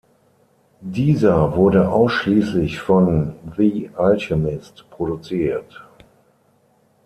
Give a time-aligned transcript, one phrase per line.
[0.81, 5.83] Dieser wurde ausschließlich von The Alchemist produziert.